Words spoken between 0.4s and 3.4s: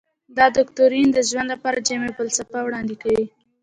دوکتورین د ژوند لپاره جامعه فلسفه وړاندې کوي.